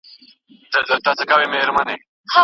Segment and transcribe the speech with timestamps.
[0.71, 1.95] ما په خپل کتاب کي د کره کتني یادونه وکړه.